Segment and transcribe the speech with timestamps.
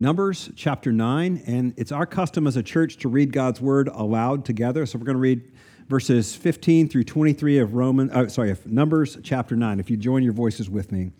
[0.00, 4.44] Numbers chapter 9, and it's our custom as a church to read God's word aloud
[4.44, 4.86] together.
[4.86, 5.50] So we're going to read
[5.88, 10.22] verses 15 through 23 of Roman, oh, sorry, of Numbers chapter 9, if you join
[10.22, 11.10] your voices with me.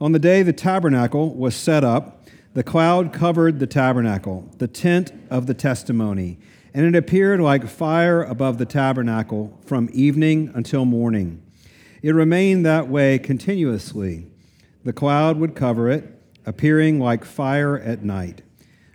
[0.00, 5.12] On the day the tabernacle was set up, the cloud covered the tabernacle, the tent
[5.30, 6.40] of the testimony,
[6.74, 11.40] and it appeared like fire above the tabernacle from evening until morning.
[12.02, 14.26] It remained that way continuously.
[14.82, 16.19] The cloud would cover it
[16.50, 18.42] appearing like fire at night.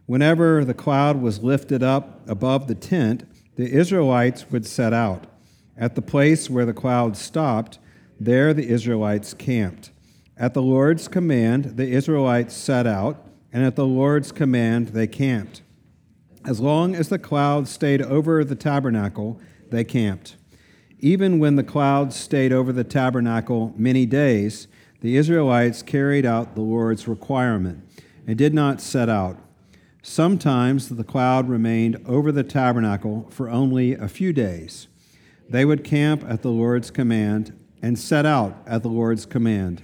[0.08, 3.24] Whenever the cloud was lifted up above the tent,
[3.56, 5.26] the Israelites would set out.
[5.78, 7.80] At the place where the cloud stopped,
[8.20, 9.92] there the Israelites camped.
[10.36, 15.62] At the Lord's command, the Israelites set out, and at the Lord's command, they camped.
[16.44, 19.40] As long as the cloud stayed over the tabernacle,
[19.72, 20.36] they camped.
[21.00, 24.68] Even when the cloud stayed over the tabernacle many days,
[25.02, 27.84] the Israelites carried out the Lord's requirement
[28.28, 29.38] and did not set out.
[30.02, 34.88] Sometimes the cloud remained over the tabernacle for only a few days.
[35.50, 39.82] They would camp at the Lord's command and set out at the Lord's command.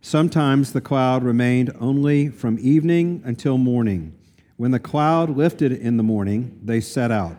[0.00, 4.14] Sometimes the cloud remained only from evening until morning.
[4.56, 7.36] When the cloud lifted in the morning, they set out.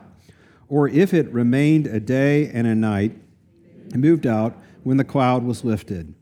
[0.68, 3.16] Or if it remained a day and a night,
[3.88, 6.14] it moved out when the cloud was lifted.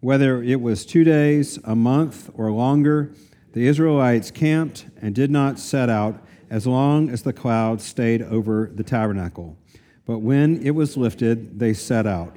[0.00, 3.12] Whether it was two days, a month, or longer,
[3.52, 8.70] the Israelites camped and did not set out as long as the cloud stayed over
[8.74, 9.58] the tabernacle.
[10.06, 12.36] But when it was lifted, they set out.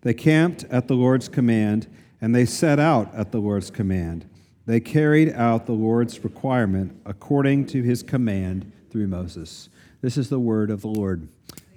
[0.00, 1.86] They camped at the Lord's command,
[2.20, 4.28] and they set out at the Lord's command.
[4.64, 9.68] They carried out the Lord's requirement according to his command through Moses.
[10.00, 11.28] This is the word of the Lord.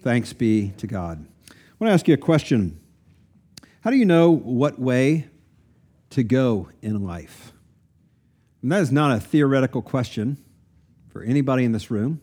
[0.02, 1.26] Thanks be to God.
[1.50, 2.80] I want to ask you a question.
[3.86, 5.28] How do you know what way
[6.10, 7.54] to go in life?
[8.64, 10.44] And that is not a theoretical question
[11.08, 12.20] for anybody in this room,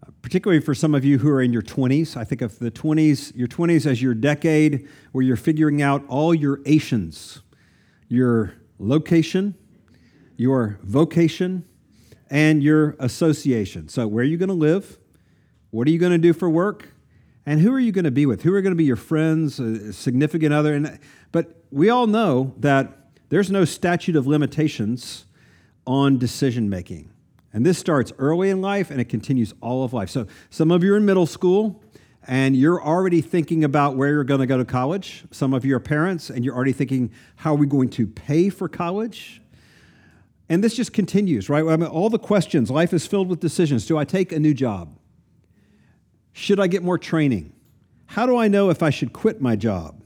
[0.00, 2.16] uh, particularly for some of you who are in your 20s.
[2.16, 6.32] I think of the 20s, your 20s as your decade where you're figuring out all
[6.32, 7.40] your Asians,
[8.06, 9.56] your location,
[10.36, 11.64] your vocation,
[12.30, 13.88] and your association.
[13.88, 14.98] So, where are you going to live?
[15.70, 16.90] What are you going to do for work?
[17.48, 18.42] And who are you going to be with?
[18.42, 19.54] Who are going to be your friends,
[19.96, 20.74] significant other?
[20.74, 20.98] And,
[21.32, 25.24] but we all know that there's no statute of limitations
[25.86, 27.08] on decision making.
[27.54, 30.10] And this starts early in life and it continues all of life.
[30.10, 31.82] So some of you are in middle school
[32.26, 35.24] and you're already thinking about where you're going to go to college.
[35.30, 38.50] Some of you are parents and you're already thinking, how are we going to pay
[38.50, 39.40] for college?
[40.50, 41.64] And this just continues, right?
[41.64, 43.86] I mean, all the questions, life is filled with decisions.
[43.86, 44.97] Do I take a new job?
[46.38, 47.52] Should I get more training?
[48.06, 50.00] How do I know if I should quit my job?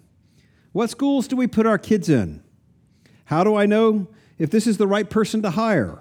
[0.72, 2.42] What schools do we put our kids in?
[3.26, 5.98] How do I know if this is the right person to hire?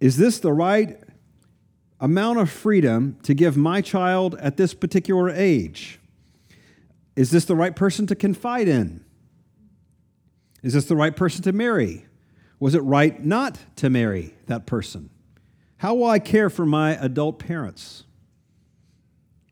[0.00, 1.02] Is this the right
[1.98, 5.98] amount of freedom to give my child at this particular age?
[7.16, 9.02] Is this the right person to confide in?
[10.62, 12.04] Is this the right person to marry?
[12.60, 15.08] Was it right not to marry that person?
[15.78, 18.04] How will I care for my adult parents?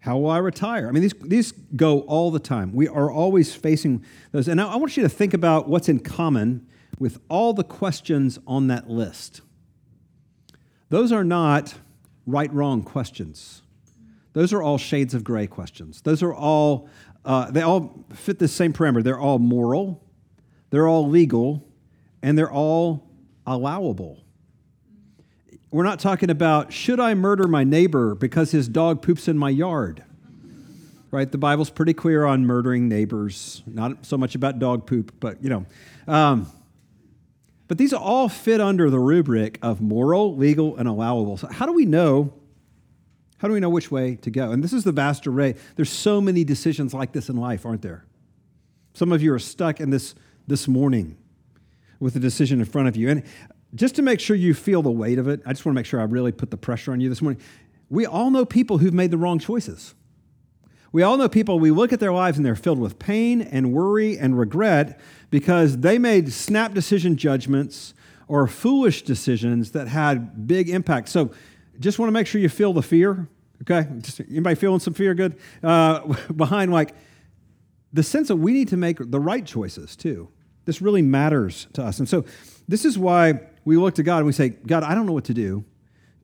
[0.01, 0.89] How will I retire?
[0.89, 2.73] I mean, these, these go all the time.
[2.73, 4.49] We are always facing those.
[4.49, 6.67] And I want you to think about what's in common
[6.99, 9.43] with all the questions on that list.
[10.89, 11.75] Those are not
[12.27, 13.63] right wrong questions,
[14.33, 16.03] those are all shades of gray questions.
[16.03, 16.89] Those are all,
[17.25, 19.03] uh, they all fit the same parameter.
[19.03, 20.03] They're all moral,
[20.71, 21.67] they're all legal,
[22.23, 23.11] and they're all
[23.47, 24.23] allowable.
[25.71, 29.51] We're not talking about should I murder my neighbor because his dog poops in my
[29.51, 30.03] yard?
[31.13, 31.31] Right?
[31.31, 33.63] The Bible's pretty clear on murdering neighbors.
[33.67, 35.67] Not so much about dog poop, but you know.
[36.07, 36.51] Um,
[37.69, 41.37] but these all fit under the rubric of moral, legal, and allowable.
[41.37, 42.33] So how do we know?
[43.39, 44.51] How do we know which way to go?
[44.51, 45.55] And this is the vast array.
[45.77, 48.05] There's so many decisions like this in life, aren't there?
[48.95, 50.15] Some of you are stuck in this
[50.47, 51.17] this morning
[52.01, 53.09] with the decision in front of you.
[53.09, 53.23] And
[53.75, 55.87] just to make sure you feel the weight of it, I just want to make
[55.87, 57.41] sure I really put the pressure on you this morning.
[57.89, 59.95] We all know people who've made the wrong choices.
[60.93, 63.73] We all know people, we look at their lives and they're filled with pain and
[63.73, 64.99] worry and regret
[65.31, 67.95] because they made snap decision judgments
[68.27, 71.09] or foolish decisions that had big impact.
[71.09, 71.31] So
[71.79, 73.29] just want to make sure you feel the fear,
[73.63, 73.89] okay?
[74.01, 75.39] Just, anybody feeling some fear good?
[75.63, 76.95] Uh, behind like
[77.93, 80.29] the sense that we need to make the right choices too.
[80.65, 81.99] This really matters to us.
[81.99, 82.25] And so
[82.69, 85.25] this is why we look to God and we say, God, I don't know what
[85.25, 85.65] to do.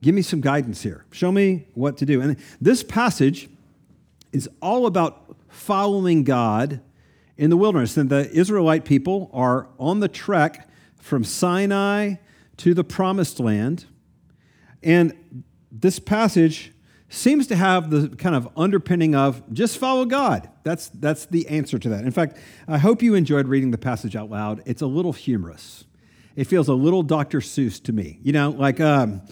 [0.01, 1.05] Give me some guidance here.
[1.11, 2.21] Show me what to do.
[2.21, 3.49] And this passage
[4.31, 6.81] is all about following God
[7.37, 7.97] in the wilderness.
[7.97, 12.15] And the Israelite people are on the trek from Sinai
[12.57, 13.85] to the promised land.
[14.83, 16.73] And this passage
[17.09, 20.49] seems to have the kind of underpinning of just follow God.
[20.63, 22.03] That's, that's the answer to that.
[22.03, 22.37] In fact,
[22.67, 24.61] I hope you enjoyed reading the passage out loud.
[24.65, 25.85] It's a little humorous.
[26.37, 27.39] It feels a little Dr.
[27.39, 28.19] Seuss to me.
[28.21, 29.23] You know, like um,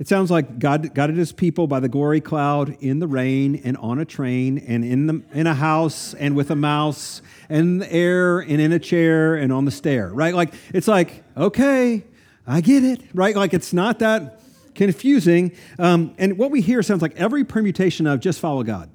[0.00, 3.76] it sounds like God guided his people by the glory cloud in the rain and
[3.76, 7.78] on a train and in, the, in a house and with a mouse and in
[7.78, 10.34] the air and in a chair and on the stair, right?
[10.34, 12.02] Like, it's like, okay,
[12.44, 13.36] I get it, right?
[13.36, 14.40] Like, it's not that
[14.74, 15.52] confusing.
[15.78, 18.90] Um, and what we hear sounds like every permutation of just follow God.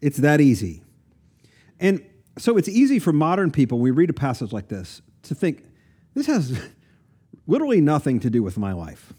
[0.00, 0.82] It's that easy.
[1.78, 2.04] And
[2.36, 5.62] so it's easy for modern people, when we read a passage like this, to think,
[6.14, 6.58] this has
[7.46, 9.12] literally nothing to do with my life.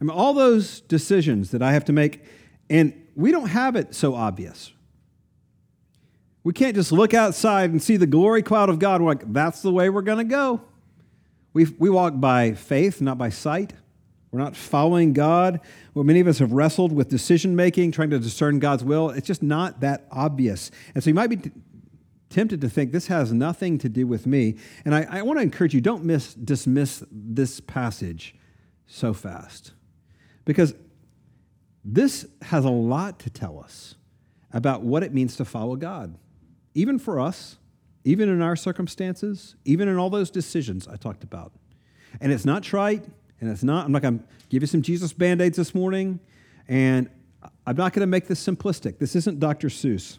[0.00, 2.24] I mean, all those decisions that I have to make,
[2.68, 4.72] and we don't have it so obvious.
[6.44, 9.00] We can't just look outside and see the glory cloud of God.
[9.00, 10.60] We're like, that's the way we're going to go.
[11.52, 13.74] We, we walk by faith, not by sight.
[14.32, 15.60] We're not following God.
[15.94, 19.10] Well, many of us have wrestled with decision making, trying to discern God's will.
[19.10, 20.70] It's just not that obvious.
[20.94, 21.52] And so you might be
[22.32, 24.56] tempted to think this has nothing to do with me.
[24.84, 28.34] And I, I want to encourage you don't miss, dismiss this passage
[28.86, 29.72] so fast
[30.44, 30.74] because
[31.84, 33.94] this has a lot to tell us
[34.52, 36.16] about what it means to follow God,
[36.74, 37.58] even for us,
[38.04, 41.52] even in our circumstances, even in all those decisions I talked about.
[42.20, 43.04] And it's not trite.
[43.40, 46.20] And it's not, I'm not going to give you some Jesus band aids this morning.
[46.68, 47.10] And
[47.66, 48.98] I'm not going to make this simplistic.
[48.98, 49.68] This isn't Dr.
[49.68, 50.18] Seuss.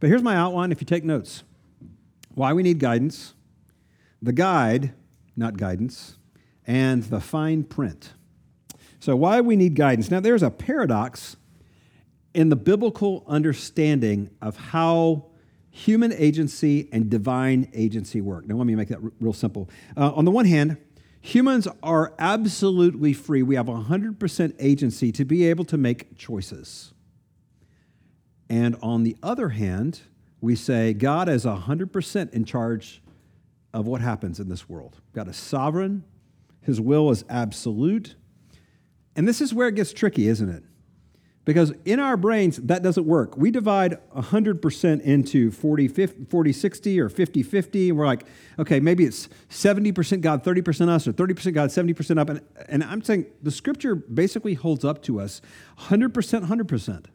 [0.00, 1.44] But here's my outline if you take notes
[2.34, 3.34] why we need guidance,
[4.22, 4.94] the guide,
[5.36, 6.16] not guidance,
[6.66, 8.12] and the fine print.
[8.98, 10.10] So, why we need guidance.
[10.10, 11.36] Now, there's a paradox
[12.34, 15.26] in the biblical understanding of how
[15.70, 18.46] human agency and divine agency work.
[18.46, 19.68] Now, let me make that r- real simple.
[19.96, 20.76] Uh, on the one hand,
[21.22, 23.42] Humans are absolutely free.
[23.42, 26.92] We have 100% agency to be able to make choices.
[28.50, 30.00] And on the other hand,
[30.40, 33.00] we say God is 100% in charge
[33.72, 35.00] of what happens in this world.
[35.14, 36.04] God is sovereign,
[36.60, 38.16] His will is absolute.
[39.14, 40.64] And this is where it gets tricky, isn't it?
[41.44, 43.36] Because in our brains, that doesn't work.
[43.36, 48.26] We divide 100% into 40, 50, 40 60 or 50 50, and we're like,
[48.58, 52.28] okay, maybe it's 70% God, 30% us, or 30% God, 70% up.
[52.28, 55.40] And, and I'm saying the scripture basically holds up to us
[55.78, 56.12] 100%,
[56.46, 57.06] 100%.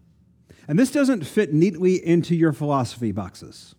[0.67, 3.75] And this doesn't fit neatly into your philosophy boxes.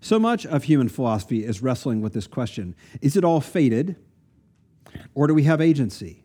[0.00, 3.96] So much of human philosophy is wrestling with this question Is it all fated,
[5.14, 6.24] or do we have agency?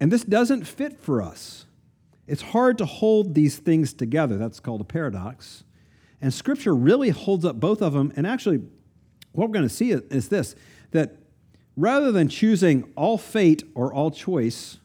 [0.00, 1.66] And this doesn't fit for us.
[2.26, 4.36] It's hard to hold these things together.
[4.36, 5.64] That's called a paradox.
[6.20, 8.12] And Scripture really holds up both of them.
[8.16, 8.58] And actually,
[9.32, 10.54] what we're going to see is this
[10.90, 11.16] that
[11.76, 14.78] rather than choosing all fate or all choice,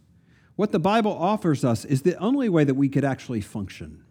[0.56, 4.04] what the Bible offers us is the only way that we could actually function.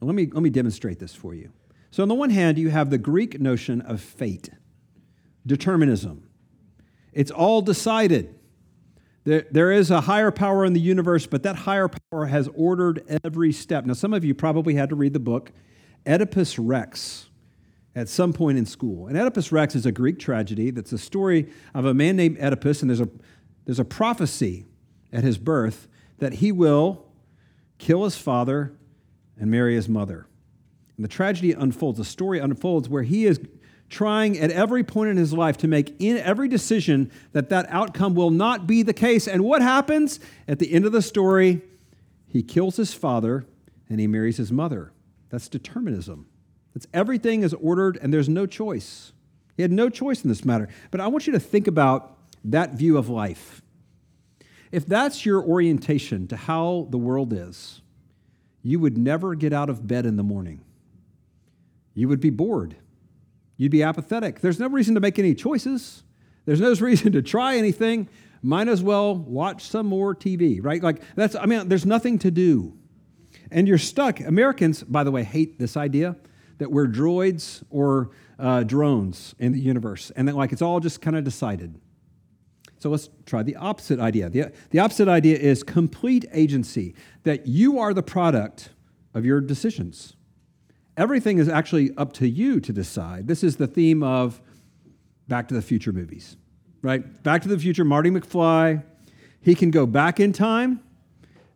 [0.00, 1.50] Let me, let me demonstrate this for you.
[1.90, 4.50] So, on the one hand, you have the Greek notion of fate,
[5.46, 6.28] determinism.
[7.12, 8.34] It's all decided.
[9.22, 13.04] There, there is a higher power in the universe, but that higher power has ordered
[13.24, 13.86] every step.
[13.86, 15.52] Now, some of you probably had to read the book
[16.06, 17.30] Oedipus Rex
[17.94, 19.06] at some point in school.
[19.06, 22.82] And Oedipus Rex is a Greek tragedy that's a story of a man named Oedipus,
[22.82, 23.08] and there's a,
[23.64, 24.66] there's a prophecy
[25.14, 27.06] at his birth that he will
[27.78, 28.72] kill his father
[29.38, 30.26] and marry his mother.
[30.96, 33.40] And the tragedy unfolds, the story unfolds where he is
[33.88, 38.14] trying at every point in his life to make in every decision that that outcome
[38.14, 39.28] will not be the case.
[39.28, 41.62] And what happens at the end of the story?
[42.28, 43.46] He kills his father
[43.88, 44.92] and he marries his mother.
[45.30, 46.26] That's determinism.
[46.74, 49.12] That's everything is ordered and there's no choice.
[49.56, 50.68] He had no choice in this matter.
[50.90, 53.62] But I want you to think about that view of life.
[54.74, 57.80] If that's your orientation to how the world is,
[58.60, 60.64] you would never get out of bed in the morning.
[61.94, 62.74] You would be bored.
[63.56, 64.40] You'd be apathetic.
[64.40, 66.02] There's no reason to make any choices.
[66.44, 68.08] There's no reason to try anything.
[68.42, 70.82] Might as well watch some more TV, right?
[70.82, 72.76] Like that's I mean there's nothing to do.
[73.52, 74.18] And you're stuck.
[74.18, 76.16] Americans, by the way, hate this idea
[76.58, 81.00] that we're droids or uh, drones in the universe and that like it's all just
[81.00, 81.80] kind of decided.
[82.84, 84.28] So let's try the opposite idea.
[84.28, 88.68] The, the opposite idea is complete agency, that you are the product
[89.14, 90.14] of your decisions
[90.96, 93.26] everything is actually up to you to decide.
[93.26, 94.40] This is the theme of
[95.28, 96.36] Back to the Future movies,
[96.82, 97.22] right?
[97.22, 98.82] Back to the Future, Marty McFly,
[99.40, 100.80] he can go back in time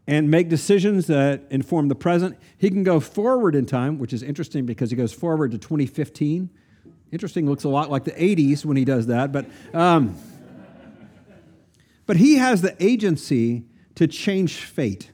[0.07, 2.39] and make decisions that inform the present.
[2.57, 6.51] He can go forward in time, which is interesting because he goes forward to 2015.
[7.13, 9.47] Interesting, looks a lot like the 80s when he does that, but.
[9.75, 10.17] Um,
[12.09, 13.65] But he has the agency
[13.97, 15.11] to change fate.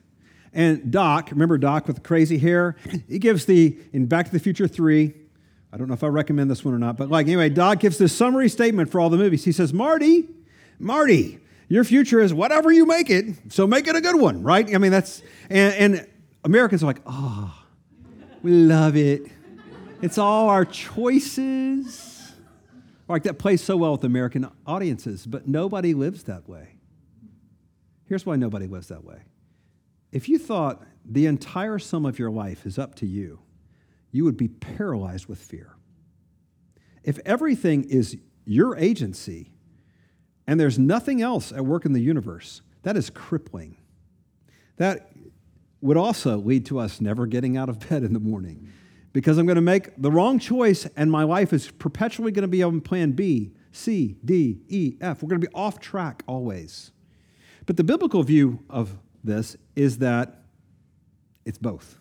[0.52, 2.76] And Doc, remember Doc with the crazy hair?
[3.08, 5.12] He gives the, in Back to the Future 3,
[5.72, 7.98] I don't know if I recommend this one or not, but like anyway, Doc gives
[7.98, 9.44] this summary statement for all the movies.
[9.44, 10.28] He says, Marty,
[10.78, 14.72] Marty, your future is whatever you make it, so make it a good one, right?
[14.72, 15.20] I mean, that's,
[15.50, 16.08] and, and
[16.44, 17.52] Americans are like, oh,
[18.44, 19.22] we love it.
[20.00, 22.32] It's all our choices.
[23.08, 26.73] Like that plays so well with American audiences, but nobody lives that way.
[28.14, 29.22] Here's why nobody lives that way.
[30.12, 33.40] If you thought the entire sum of your life is up to you,
[34.12, 35.74] you would be paralyzed with fear.
[37.02, 39.50] If everything is your agency
[40.46, 43.78] and there's nothing else at work in the universe, that is crippling.
[44.76, 45.10] That
[45.80, 48.70] would also lead to us never getting out of bed in the morning
[49.12, 52.48] because I'm going to make the wrong choice and my life is perpetually going to
[52.48, 55.20] be on plan B, C, D, E, F.
[55.20, 56.92] We're going to be off track always.
[57.66, 60.42] But the biblical view of this is that
[61.44, 61.98] it's both.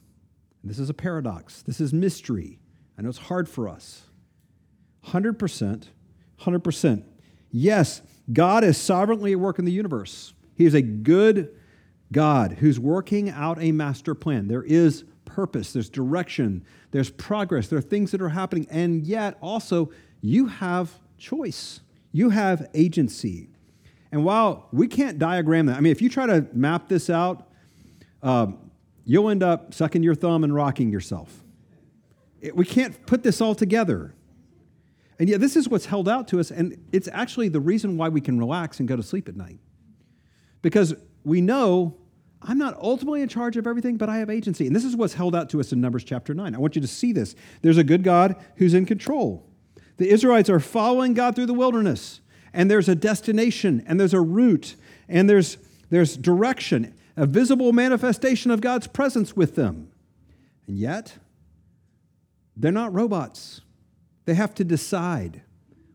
[0.63, 1.62] This is a paradox.
[1.62, 2.60] This is mystery.
[2.98, 4.03] I know it's hard for us.
[5.08, 5.88] 100%,
[6.41, 7.03] 100%.
[7.51, 8.01] Yes,
[8.32, 10.34] God is sovereignly at work in the universe.
[10.55, 11.53] He is a good
[12.12, 14.48] God who's working out a master plan.
[14.48, 19.38] There is purpose, there's direction, there's progress, there are things that are happening, and yet
[19.41, 19.91] also
[20.22, 23.50] you have choice, you have agency.
[24.13, 27.50] And while we can't diagram that, I mean, if you try to map this out,
[28.22, 28.70] um,
[29.05, 31.43] you'll end up sucking your thumb and rocking yourself.
[32.39, 34.13] It, we can't put this all together.
[35.17, 38.10] And yet, this is what's held out to us, and it's actually the reason why
[38.10, 39.58] we can relax and go to sleep at night.
[40.62, 40.93] Because
[41.24, 41.98] we know
[42.39, 44.67] I'm not ultimately in charge of everything, but I have agency.
[44.67, 46.53] And this is what's held out to us in Numbers chapter 9.
[46.53, 47.34] I want you to see this.
[47.63, 49.50] There's a good God who's in control.
[49.98, 52.22] The Israelites are following God through the wilderness,
[52.53, 54.75] and there's a destination, and there's a route,
[55.07, 55.57] and there's,
[55.89, 59.91] there's direction a visible manifestation of God's presence with them.
[60.67, 61.17] And yet,
[62.55, 63.62] they're not robots.
[64.25, 65.41] They have to decide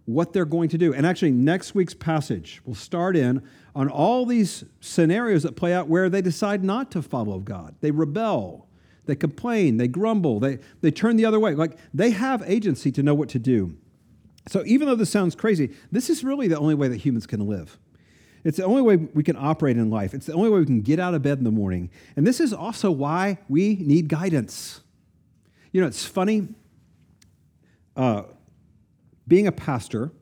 [0.05, 0.95] what they're going to do.
[0.95, 3.43] And actually, next week's passage will start in
[3.75, 7.75] on all these scenarios that play out where they decide not to follow God.
[7.81, 8.69] They rebel,
[9.07, 11.55] they complain, they grumble, they, they turn the other way.
[11.55, 13.77] Like they have agency to know what to do.
[14.49, 17.47] So, even though this sounds crazy, this is really the only way that humans can
[17.47, 17.79] live.
[18.45, 20.15] It's the only way we can operate in life.
[20.15, 21.91] It's the only way we can get out of bed in the morning.
[22.17, 24.81] And this is also why we need guidance.
[25.73, 26.49] You know, it's funny.
[27.97, 28.23] Uh,
[29.27, 30.13] being a pastor,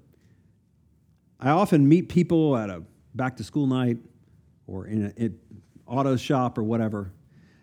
[1.39, 2.83] I often meet people at a
[3.15, 3.99] back to school night
[4.67, 5.39] or in an
[5.87, 7.13] auto shop or whatever,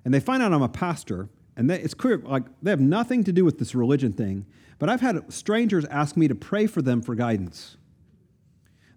[0.06, 3.24] and they find out I'm a pastor, and they, it's clear like they have nothing
[3.26, 4.46] to do with this religion thing.
[4.80, 7.78] But I've had strangers ask me to pray for them for guidance.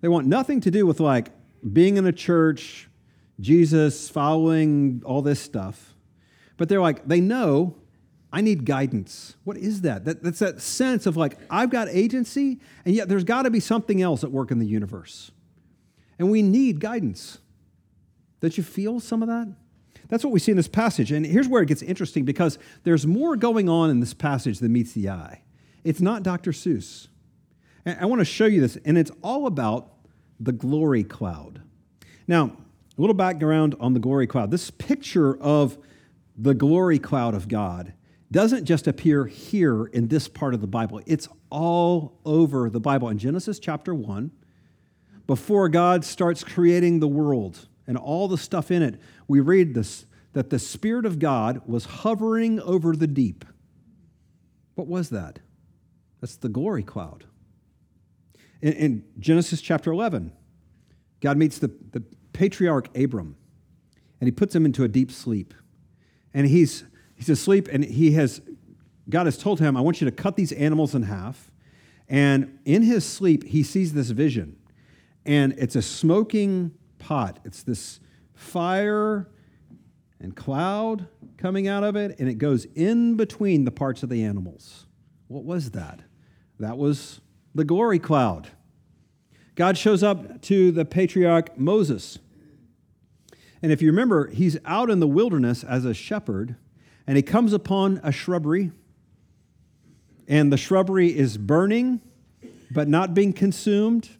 [0.00, 1.30] They want nothing to do with like
[1.72, 2.88] being in a church,
[3.40, 5.94] Jesus, following all this stuff.
[6.56, 7.76] But they're like, they know
[8.32, 9.36] I need guidance.
[9.44, 10.04] What is that?
[10.04, 13.60] that that's that sense of like, I've got agency, and yet there's got to be
[13.60, 15.30] something else at work in the universe.
[16.18, 17.38] And we need guidance.
[18.40, 19.54] Don't you feel some of that?
[20.08, 21.12] That's what we see in this passage.
[21.12, 24.72] And here's where it gets interesting because there's more going on in this passage than
[24.72, 25.42] meets the eye.
[25.84, 26.52] It's not Dr.
[26.52, 27.08] Seuss.
[27.84, 29.92] And I want to show you this, and it's all about
[30.40, 31.62] the glory cloud.
[32.26, 32.44] Now,
[32.96, 34.50] a little background on the glory cloud.
[34.50, 35.78] This picture of
[36.36, 37.92] the glory cloud of God
[38.30, 43.08] doesn't just appear here in this part of the Bible, it's all over the Bible.
[43.08, 44.32] In Genesis chapter 1,
[45.26, 50.06] before God starts creating the world and all the stuff in it, we read this
[50.32, 53.42] that the Spirit of God was hovering over the deep.
[54.74, 55.38] What was that?
[56.20, 57.24] That's the glory cloud.
[58.60, 60.32] In, in Genesis chapter 11,
[61.22, 62.02] God meets the, the
[62.34, 63.36] patriarch Abram
[64.20, 65.54] and he puts him into a deep sleep.
[66.34, 68.42] And he's, he's asleep and he has,
[69.08, 71.50] God has told him, I want you to cut these animals in half.
[72.08, 74.56] And in his sleep, he sees this vision.
[75.24, 77.38] And it's a smoking pot.
[77.44, 78.00] It's this
[78.34, 79.28] fire
[80.20, 84.24] and cloud coming out of it, and it goes in between the parts of the
[84.24, 84.86] animals.
[85.28, 86.00] What was that?
[86.58, 87.20] That was
[87.54, 88.48] the glory cloud.
[89.54, 92.18] God shows up to the patriarch Moses.
[93.62, 96.56] And if you remember, he's out in the wilderness as a shepherd,
[97.06, 98.70] and he comes upon a shrubbery,
[100.28, 102.00] and the shrubbery is burning,
[102.70, 104.10] but not being consumed.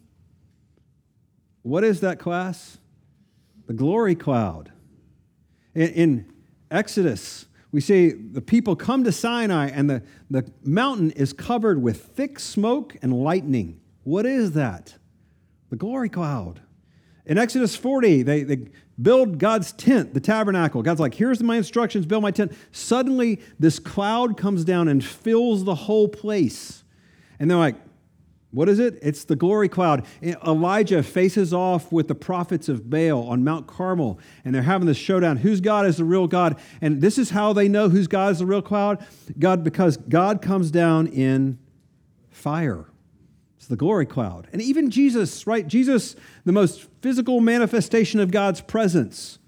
[1.67, 2.77] What is that class?
[3.65, 4.71] The glory cloud.
[5.75, 6.33] In, in
[6.71, 12.05] Exodus, we see the people come to Sinai, and the, the mountain is covered with
[12.15, 13.81] thick smoke and lightning.
[14.05, 14.95] What is that?
[15.69, 16.61] The glory cloud.
[17.25, 18.69] In Exodus 40, they, they
[19.01, 20.81] build God's tent, the tabernacle.
[20.81, 22.53] God's like, here's my instructions, build my tent.
[22.71, 26.85] Suddenly, this cloud comes down and fills the whole place.
[27.41, 27.75] And they're like,
[28.51, 28.97] what is it?
[29.01, 30.05] It's the glory cloud.
[30.21, 34.87] Eh, Elijah faces off with the prophets of Baal on Mount Carmel, and they're having
[34.87, 35.37] this showdown.
[35.37, 36.57] Whose God is the real God?
[36.81, 39.05] And this is how they know whose God is the real cloud.
[39.37, 41.59] God, because God comes down in
[42.29, 42.85] fire.
[43.57, 44.47] It's the glory cloud.
[44.53, 45.67] And even Jesus, right?
[45.67, 49.39] Jesus, the most physical manifestation of God's presence.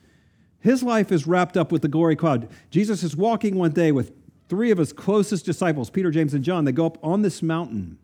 [0.59, 2.49] His life is wrapped up with the glory cloud.
[2.69, 4.11] Jesus is walking one day with
[4.49, 6.65] three of his closest disciples, Peter, James, and John.
[6.65, 7.97] They go up on this mountain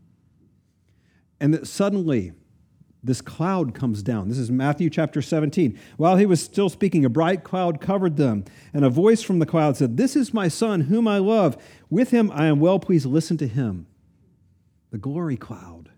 [1.45, 2.31] and that suddenly
[3.03, 4.29] this cloud comes down.
[4.29, 5.79] This is Matthew chapter 17.
[5.95, 9.45] While he was still speaking, a bright cloud covered them, and a voice from the
[9.45, 11.55] cloud said, This is my son, whom I love.
[11.87, 13.05] With him I am well pleased.
[13.05, 13.85] Listen to him.
[14.89, 15.91] The glory cloud.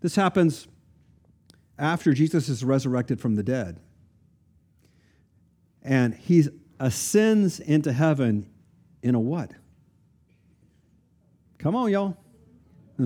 [0.00, 0.66] This happens
[1.78, 3.80] after Jesus is resurrected from the dead.
[5.82, 6.48] And he
[6.80, 8.48] ascends into heaven
[9.02, 9.50] in a what?
[11.58, 12.16] Come on, y'all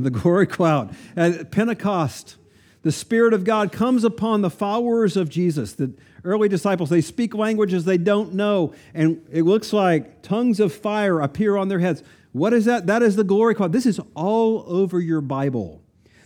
[0.02, 0.94] the glory cloud.
[1.16, 2.36] At Pentecost,
[2.82, 6.90] the Spirit of God comes upon the followers of Jesus, the early disciples.
[6.90, 11.68] They speak languages they don't know, and it looks like tongues of fire appear on
[11.68, 12.02] their heads.
[12.32, 12.86] What is that?
[12.86, 13.72] That is the glory cloud.
[13.72, 15.82] This is all over your Bible.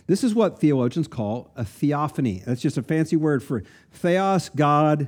[0.07, 2.43] This is what theologians call a theophany.
[2.45, 3.63] That's just a fancy word for
[3.93, 5.07] theos, God,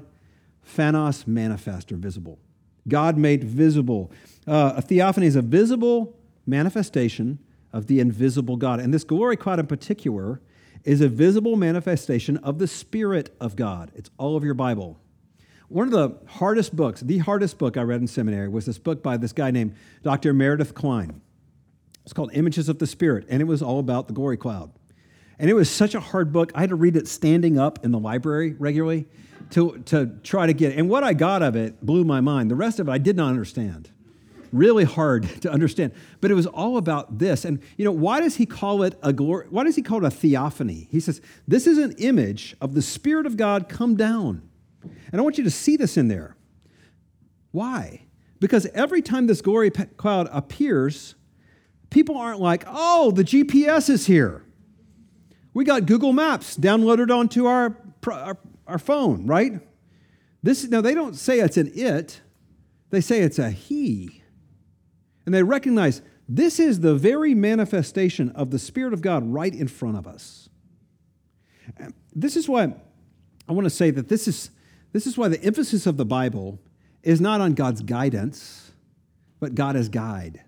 [0.66, 2.40] phanos, manifest or visible.
[2.88, 4.12] God made visible.
[4.48, 7.40] Uh, a theophany is a visible manifestation
[7.74, 8.80] of the invisible God.
[8.80, 10.40] And this glory cloud in particular
[10.84, 13.92] is a visible manifestation of the Spirit of God.
[13.96, 15.00] It's all of your Bible.
[15.70, 19.02] One of the hardest books, the hardest book I read in seminary, was this book
[19.02, 20.34] by this guy named Dr.
[20.34, 21.22] Meredith Kline.
[22.04, 24.72] It's called Images of the Spirit, and it was all about the glory cloud.
[25.40, 26.52] And it was such a hard book.
[26.54, 29.08] I had to read it standing up in the library regularly
[29.52, 30.78] to, to try to get it.
[30.78, 32.52] And what I got of it blew my mind.
[32.52, 33.90] The rest of it I did not understand
[34.54, 35.92] really hard to understand.
[36.22, 37.44] But it was all about this.
[37.44, 39.48] And you know, why does he call it a glory?
[39.50, 40.88] Why does he call it a theophany?
[40.92, 44.48] He says, this is an image of the Spirit of God come down.
[45.12, 46.36] And I want you to see this in there.
[47.52, 48.06] Why?
[48.40, 51.16] Because every time this glory cloud appears,
[51.90, 54.44] people aren't like, oh, the GPS is here.
[55.54, 58.38] We got Google Maps downloaded onto our, our,
[58.68, 59.62] our phone, right?
[60.42, 62.22] This, now, they don't say it's an it,
[62.90, 64.23] they say it's a he.
[65.26, 69.68] And they recognize this is the very manifestation of the Spirit of God right in
[69.68, 70.50] front of us.
[72.14, 72.74] This is why
[73.48, 74.50] I want to say that this is,
[74.92, 76.60] this is why the emphasis of the Bible
[77.02, 78.72] is not on God's guidance,
[79.40, 80.42] but God as guide.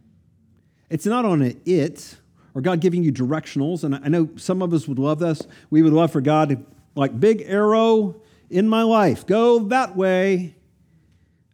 [0.90, 2.18] It's not on an it
[2.54, 3.84] or God giving you directionals.
[3.84, 5.42] And I know some of us would love this.
[5.70, 6.60] We would love for God to,
[6.96, 10.56] like, big arrow in my life, go that way.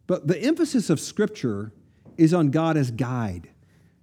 [0.06, 1.72] But the emphasis of Scripture
[2.16, 3.48] is on God as guide,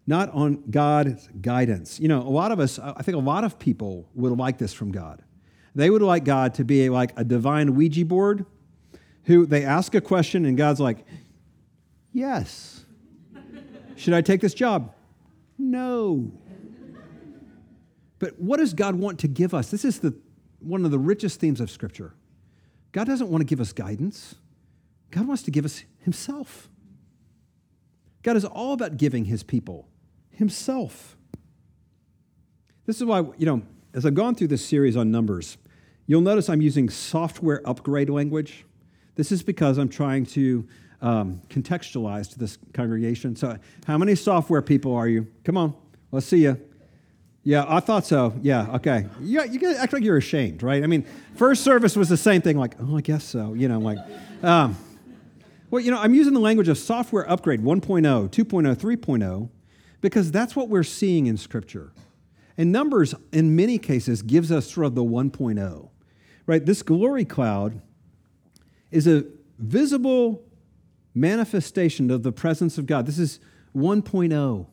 [0.08, 2.00] not on God's guidance.
[2.00, 4.74] You know, a lot of us, I think a lot of people would like this
[4.74, 5.24] from God.
[5.76, 8.46] They would like God to be like a divine Ouija board
[9.24, 11.06] who they ask a question and God's like,
[12.12, 12.86] yes.
[13.96, 14.94] Should I take this job?
[15.58, 16.32] No.
[18.18, 19.72] But what does God want to give us?
[19.72, 20.16] This is the,
[20.60, 22.14] one of the richest themes of Scripture.
[22.92, 24.36] God doesn't want to give us guidance,
[25.12, 26.70] God wants to give us Himself.
[28.24, 29.88] God is all about giving his people
[30.32, 31.16] himself.
[32.86, 33.62] This is why, you know,
[33.94, 35.58] as I've gone through this series on numbers,
[36.06, 38.66] you'll notice I'm using software upgrade language.
[39.16, 40.68] This is because I'm trying to
[41.02, 43.36] um, contextualize to this congregation.
[43.36, 45.28] So, how many software people are you?
[45.44, 45.74] Come on,
[46.12, 46.60] let's see you.
[47.44, 48.34] Yeah, I thought so.
[48.42, 49.08] Yeah, okay.
[49.22, 50.84] You, you act like you're ashamed, right?
[50.84, 51.06] I mean,
[51.36, 53.54] first service was the same thing, like, oh, I guess so.
[53.54, 53.98] You know, like,
[54.44, 54.76] um,
[55.70, 59.50] well, you know, I'm using the language of software upgrade 1.0, 2.0, 3.0,
[60.02, 61.92] because that's what we're seeing in Scripture.
[62.58, 65.90] And Numbers, in many cases, gives us sort of the 1.0,
[66.46, 66.66] right?
[66.66, 67.82] This glory cloud
[68.92, 69.26] is a
[69.58, 70.44] visible
[71.14, 73.06] manifestation of the presence of God.
[73.06, 73.40] This is
[73.76, 74.66] 1.0.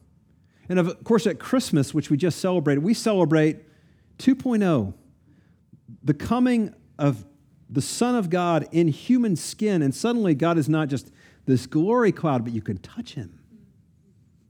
[0.68, 3.59] And of course, at Christmas, which we just celebrated, we celebrate
[4.18, 4.94] 2.0,
[6.02, 7.24] the coming of
[7.68, 11.11] the Son of God in human skin, and suddenly God is not just
[11.46, 13.38] this glory cloud, but you can touch him.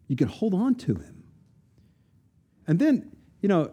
[0.08, 1.24] You can hold on to him.
[2.66, 3.70] And then, you know,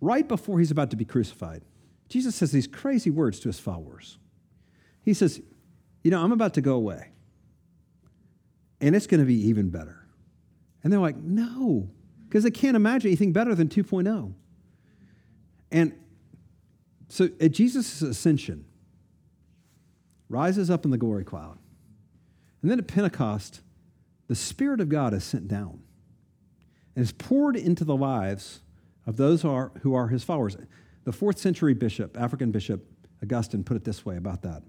[0.00, 1.62] right before he's about to be crucified,
[2.08, 4.18] Jesus says these crazy words to his followers.
[5.02, 5.40] He says,
[6.02, 7.10] You know, I'm about to go away,
[8.80, 10.06] and it's going to be even better.
[10.82, 11.88] And they're like, No,
[12.24, 14.32] because they can't imagine anything better than 2.0.
[15.70, 15.94] And
[17.08, 18.66] So at Jesus' ascension,
[20.32, 21.58] rises up in the glory cloud.
[22.62, 23.60] And then at Pentecost,
[24.28, 25.82] the Spirit of God is sent down
[26.96, 28.60] and is poured into the lives
[29.06, 30.56] of those who are, who are his followers.
[31.04, 32.86] The fourth century bishop, African bishop
[33.22, 34.62] Augustine, put it this way about that.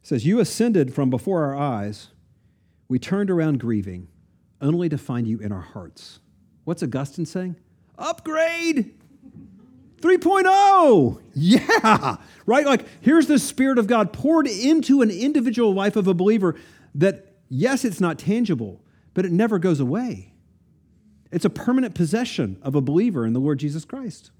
[0.00, 2.08] He says, You ascended from before our eyes.
[2.88, 4.08] We turned around grieving,
[4.60, 6.20] only to find you in our hearts.
[6.64, 7.56] What's Augustine saying?
[7.98, 8.97] Upgrade!
[10.00, 11.20] 3.0!
[11.34, 12.16] Yeah!
[12.46, 12.66] Right?
[12.66, 16.54] Like, here's the Spirit of God poured into an individual life of a believer
[16.94, 18.82] that, yes, it's not tangible,
[19.14, 20.34] but it never goes away.
[21.30, 24.30] It's a permanent possession of a believer in the Lord Jesus Christ.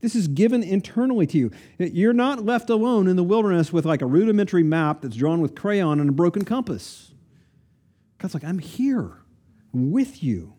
[0.00, 1.50] This is given internally to you.
[1.78, 5.54] You're not left alone in the wilderness with like a rudimentary map that's drawn with
[5.54, 7.12] crayon and a broken compass.
[8.16, 9.18] God's like, I'm here
[9.72, 10.54] with you.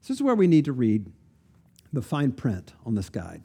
[0.00, 1.12] This is where we need to read
[1.92, 3.42] the fine print on this guide.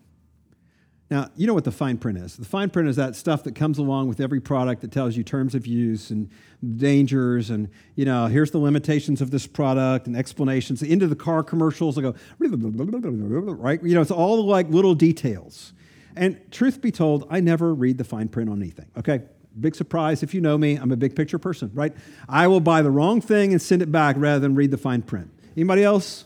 [1.12, 2.36] Now, you know what the fine print is.
[2.36, 5.24] The fine print is that stuff that comes along with every product that tells you
[5.24, 6.32] terms of use and
[6.78, 10.82] dangers and, you know, here's the limitations of this product and explanations.
[10.82, 13.84] Into the car commercials, they go, right?
[13.84, 15.74] You know, it's all like little details.
[16.16, 19.22] And truth be told, I never read the fine print on anything, okay?
[19.60, 21.94] Big surprise if you know me, I'm a big picture person, right?
[22.28, 25.04] I will buy the wrong thing and send it back rather than read the fine
[25.04, 25.30] print.
[25.56, 26.26] Anybody else?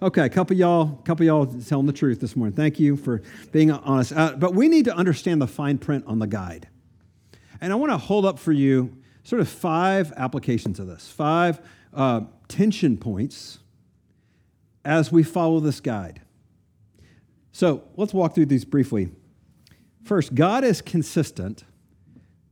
[0.00, 2.54] Okay, a couple y'all, couple y'all telling the truth this morning.
[2.54, 4.12] Thank you for being honest.
[4.12, 6.68] Uh, but we need to understand the fine print on the guide.
[7.60, 11.60] And I want to hold up for you sort of five applications of this, five
[11.92, 13.58] uh, tension points
[14.84, 16.20] as we follow this guide.
[17.50, 19.10] So let's walk through these briefly.
[20.04, 21.64] First, God is consistent,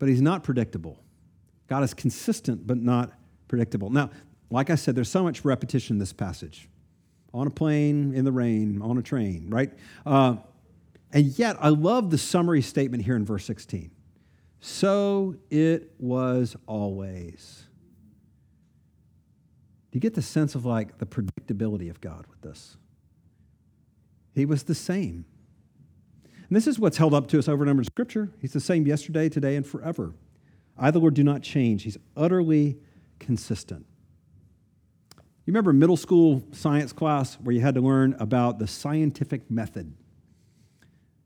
[0.01, 0.99] but he's not predictable.
[1.69, 3.13] God is consistent, but not
[3.47, 3.89] predictable.
[3.89, 4.11] Now,
[4.51, 6.69] like I said, there's so much repetition in this passage
[7.37, 9.71] on a plane, in the rain, on a train, right?
[10.07, 10.37] Uh,
[11.13, 13.91] and yet, I love the summary statement here in verse 16.
[14.61, 17.67] So it was always.
[19.91, 22.79] Do you get the sense of like the predictability of God with this?
[24.35, 25.27] He was the same.
[26.49, 28.31] And this is what's held up to us over and over in Scripture.
[28.41, 30.15] He's the same yesterday, today, and forever.
[30.79, 31.83] I, the Lord, do not change.
[31.83, 32.79] He's utterly
[33.19, 33.87] consistent.
[35.47, 39.95] You remember middle school science class where you had to learn about the scientific method?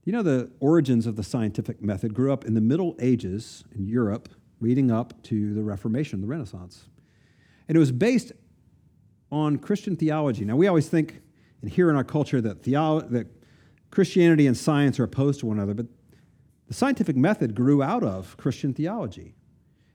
[0.04, 3.87] You know, the origins of the scientific method grew up in the Middle Ages in
[3.87, 4.28] Europe,
[4.61, 6.85] leading up to the Reformation, the Renaissance.
[7.66, 8.33] And it was based
[9.33, 10.44] on Christian theology.
[10.44, 11.22] Now, we always think
[11.62, 13.26] and hear in our culture that, theolo- that
[13.90, 15.87] Christianity and science are opposed to one another, but
[16.68, 19.35] the scientific method grew out of Christian theology.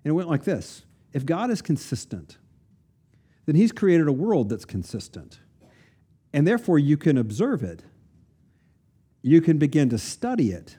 [0.03, 0.83] And it went like this
[1.13, 2.39] If God is consistent,
[3.45, 5.39] then he's created a world that's consistent.
[6.33, 7.83] And therefore, you can observe it.
[9.21, 10.77] You can begin to study it.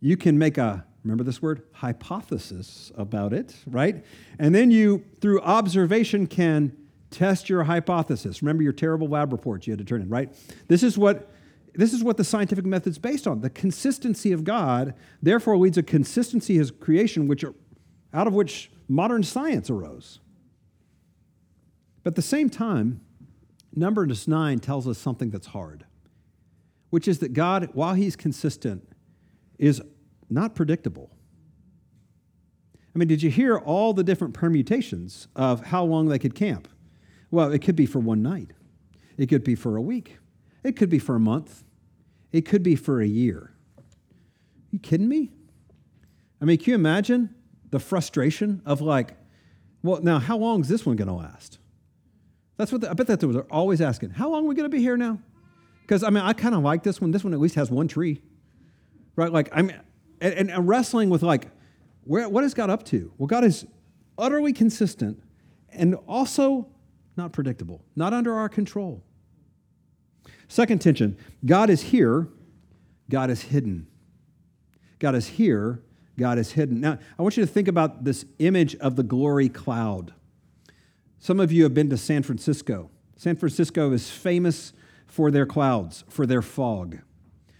[0.00, 4.04] You can make a, remember this word, hypothesis about it, right?
[4.38, 6.76] And then you, through observation, can
[7.10, 8.42] test your hypothesis.
[8.42, 10.32] Remember your terrible lab reports you had to turn in, right?
[10.68, 11.30] This is what
[11.72, 13.42] this is what the scientific method's based on.
[13.42, 17.44] The consistency of God, therefore, leads a consistency of his creation, which
[18.12, 20.18] out of which modern science arose.
[22.02, 23.00] But at the same time,
[23.74, 25.84] Numbers 9 tells us something that's hard,
[26.90, 28.88] which is that God, while He's consistent,
[29.58, 29.80] is
[30.28, 31.10] not predictable.
[32.94, 36.66] I mean, did you hear all the different permutations of how long they could camp?
[37.30, 38.50] Well, it could be for one night,
[39.16, 40.18] it could be for a week,
[40.64, 41.62] it could be for a month,
[42.32, 43.52] it could be for a year.
[43.78, 45.30] Are you kidding me?
[46.40, 47.34] I mean, can you imagine
[47.70, 49.16] the frustration of like,
[49.82, 51.59] well, now how long is this one going to last?
[52.60, 54.10] That's what the, I bet that they're always asking.
[54.10, 55.18] How long are we going to be here now?
[55.80, 57.10] Because I mean, I kind of like this one.
[57.10, 58.20] This one at least has one tree,
[59.16, 59.32] right?
[59.32, 59.72] Like I'm,
[60.20, 61.48] and, and wrestling with like,
[62.04, 63.14] where what is God up to?
[63.16, 63.64] Well, God is
[64.18, 65.22] utterly consistent
[65.70, 66.68] and also
[67.16, 69.02] not predictable, not under our control.
[70.46, 72.28] Second tension: God is here,
[73.08, 73.86] God is hidden.
[74.98, 75.82] God is here,
[76.18, 76.82] God is hidden.
[76.82, 80.12] Now, I want you to think about this image of the glory cloud.
[81.22, 82.90] Some of you have been to San Francisco.
[83.14, 84.72] San Francisco is famous
[85.06, 87.00] for their clouds, for their fog.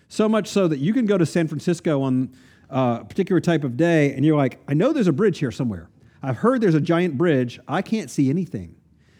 [0.08, 2.34] So much so that you can go to San Francisco on
[2.70, 5.50] uh, a particular type of day and you're like, I know there's a bridge here
[5.50, 5.90] somewhere.
[6.22, 7.60] I've heard there's a giant bridge.
[7.68, 8.76] I can't see anything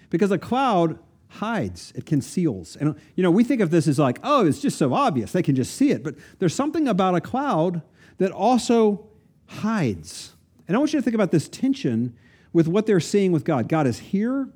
[0.09, 0.99] because a cloud
[1.29, 2.77] hides, it conceals.
[2.77, 5.33] And, you know, we think of this as like, oh, it's just so obvious.
[5.33, 6.03] They can just see it.
[6.03, 7.83] But there's something about a cloud
[8.17, 9.07] that also
[9.47, 10.35] hides.
[10.67, 12.17] And I want you to think about this tension
[12.53, 13.69] with what they're seeing with God.
[13.69, 14.49] God is here,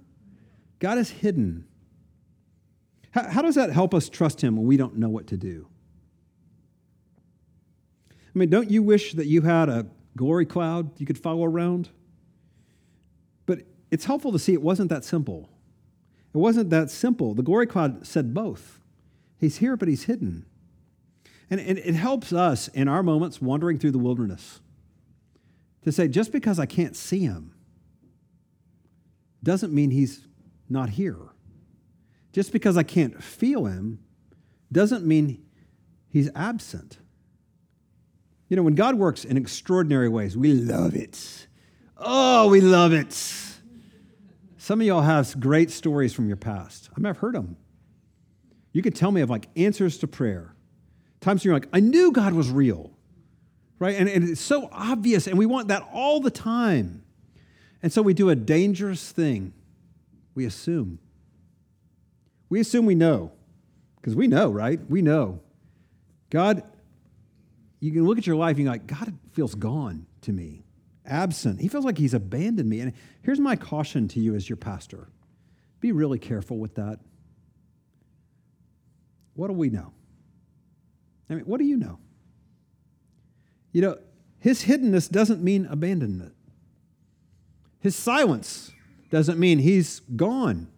[0.79, 1.67] God is hidden.
[3.13, 5.69] How, how does that help us trust Him when we don't know what to do?
[8.11, 11.91] I mean, don't you wish that you had a glory cloud you could follow around?
[13.47, 13.61] But
[13.93, 15.49] it's helpful to see it wasn't that simple.
[16.35, 17.35] It wasn't that simple.
[17.35, 18.81] The glory cloud said both.
[19.39, 20.47] He's here, but he's hidden.
[21.49, 24.61] And, and it helps us in our moments wandering through the wilderness
[25.85, 27.54] to say, just because I can't see him
[29.45, 30.27] doesn't mean he's
[30.69, 31.19] not here.
[32.33, 34.01] Just because I can't feel him
[34.73, 35.45] doesn't mean
[36.09, 36.99] he's absent.
[38.49, 41.47] You know, when God works in extraordinary ways, we love it.
[41.97, 43.13] Oh, we love it.
[44.57, 46.91] Some of y'all have great stories from your past.
[46.97, 47.57] I mean, I've heard them.
[48.73, 50.55] You could tell me of like answers to prayer.
[51.21, 52.91] Times you're like, I knew God was real,
[53.79, 53.95] right?
[53.95, 57.04] And, and it's so obvious, and we want that all the time.
[57.85, 59.53] And so we do a dangerous thing.
[60.35, 61.01] We assume.
[62.49, 63.31] We assume we know,
[63.97, 64.81] because we know, right?
[64.89, 65.41] We know.
[66.31, 66.63] God,
[67.81, 70.65] you can look at your life and you're like, God feels gone to me,
[71.05, 71.61] absent.
[71.61, 72.81] He feels like he's abandoned me.
[72.81, 75.09] And here's my caution to you as your pastor
[75.81, 77.01] be really careful with that.
[79.35, 79.93] What do we know?
[81.29, 81.99] I mean, what do you know?
[83.73, 83.99] You know,
[84.39, 86.34] his hiddenness doesn't mean abandonment.
[87.85, 88.73] His silence
[89.11, 90.69] doesn't mean he's gone.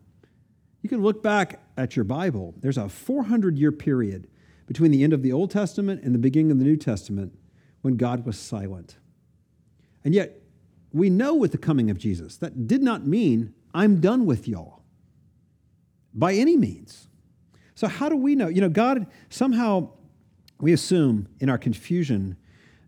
[0.82, 2.52] You can look back at your Bible.
[2.58, 4.26] There's a 400 year period
[4.66, 7.38] between the end of the Old Testament and the beginning of the New Testament
[7.82, 8.96] when God was silent.
[10.04, 10.42] And yet,
[10.92, 14.82] we know with the coming of Jesus that did not mean I'm done with y'all
[16.12, 17.06] by any means.
[17.76, 18.48] So, how do we know?
[18.48, 19.90] You know, God, somehow
[20.60, 22.36] we assume in our confusion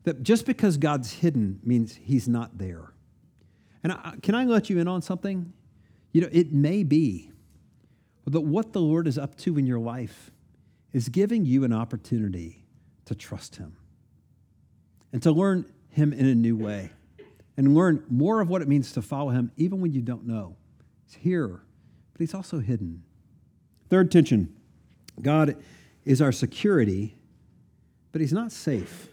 [0.02, 2.94] that just because God's hidden means he's not there.
[3.88, 5.50] And I, can I let you in on something?
[6.12, 7.30] You know, it may be
[8.26, 10.30] that what the Lord is up to in your life
[10.92, 12.66] is giving you an opportunity
[13.06, 13.76] to trust Him
[15.10, 16.90] and to learn Him in a new way
[17.56, 20.56] and learn more of what it means to follow Him even when you don't know.
[21.06, 21.62] He's here,
[22.12, 23.02] but He's also hidden.
[23.88, 24.54] Third tension
[25.22, 25.56] God
[26.04, 27.16] is our security,
[28.12, 29.08] but He's not safe.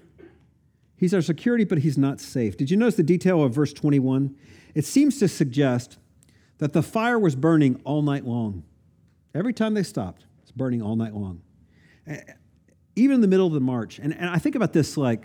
[0.97, 2.57] He's our security, but He's not safe.
[2.57, 4.35] Did you notice the detail of verse 21?
[4.75, 5.97] It seems to suggest
[6.57, 8.63] that the fire was burning all night long.
[9.33, 11.41] Every time they stopped, it's burning all night long.
[12.95, 13.99] Even in the middle of the march.
[13.99, 15.23] And, and I think about this like,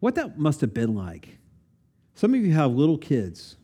[0.00, 1.38] what that must have been like.
[2.14, 3.56] Some of you have little kids,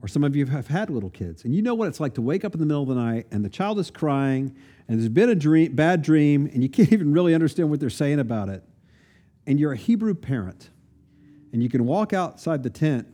[0.00, 2.22] or some of you have had little kids, and you know what it's like to
[2.22, 4.56] wake up in the middle of the night and the child is crying,
[4.88, 7.90] and there's been a dream, bad dream, and you can't even really understand what they're
[7.90, 8.64] saying about it.
[9.46, 10.70] And you're a Hebrew parent,
[11.52, 13.11] and you can walk outside the tent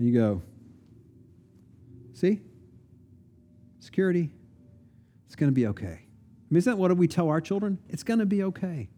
[0.00, 0.42] and you go,
[2.14, 2.40] See?
[3.78, 4.30] Security,
[5.26, 5.86] it's going to be okay.
[5.86, 7.78] I mean, isn't that what we tell our children?
[7.88, 8.88] It's going to be okay.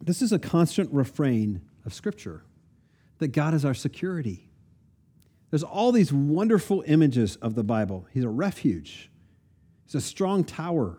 [0.00, 2.42] This is a constant refrain of Scripture
[3.18, 4.48] that God is our security.
[5.50, 8.06] There's all these wonderful images of the Bible.
[8.12, 9.10] He's a refuge,
[9.84, 10.98] He's a strong tower,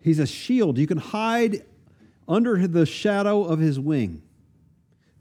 [0.00, 0.78] He's a shield.
[0.78, 1.64] You can hide
[2.28, 4.22] under the shadow of His wing.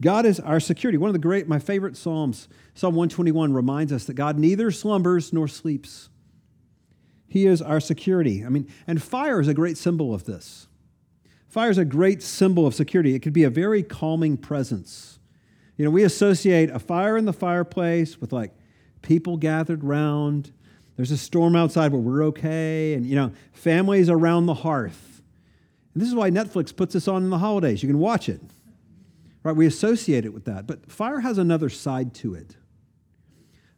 [0.02, 0.98] God is our security.
[0.98, 5.32] One of the great, my favorite Psalms, Psalm 121, reminds us that God neither slumbers
[5.32, 6.10] nor sleeps.
[7.28, 8.44] He is our security.
[8.44, 10.68] I mean, and fire is a great symbol of this.
[11.48, 13.14] Fire is a great symbol of security.
[13.14, 15.20] It could be a very calming presence.
[15.78, 18.54] You know, we associate a fire in the fireplace with like
[19.02, 20.52] people gathered round.
[20.96, 22.94] There's a storm outside, but we're okay.
[22.94, 25.22] And, you know, families around the hearth.
[25.94, 27.84] And this is why Netflix puts this on in the holidays.
[27.84, 28.42] You can watch it.
[29.44, 29.56] Right?
[29.56, 30.68] We associate it with that.
[30.68, 32.58] But fire has another side to it.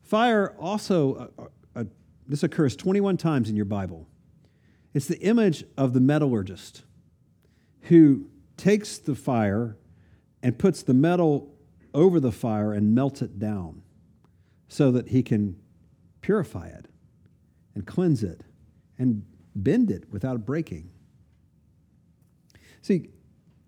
[0.02, 1.84] Fire also, uh, uh, uh,
[2.28, 4.08] this occurs 21 times in your Bible.
[4.94, 6.84] It's the image of the metallurgist
[7.84, 9.78] who takes the fire
[10.42, 11.54] and puts the metal
[11.94, 13.82] over the fire and melts it down
[14.68, 15.56] so that he can
[16.22, 16.88] purify it
[17.76, 18.42] and cleanse it
[18.98, 20.90] and bend it without breaking.
[22.82, 23.10] See,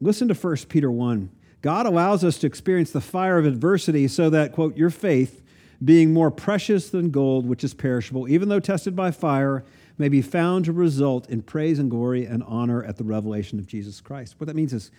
[0.01, 1.29] listen to 1 Peter 1.
[1.65, 5.41] God allows us to experience the fire of adversity so that, quote, your faith,
[5.83, 9.65] being more precious than gold, which is perishable, even though tested by fire,
[9.97, 13.65] may be found to result in praise and glory and honor at the revelation of
[13.65, 14.35] Jesus Christ.
[14.37, 14.91] What that means is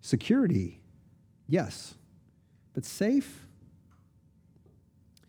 [0.00, 0.80] security,
[1.48, 1.96] yes,
[2.72, 3.43] but safe,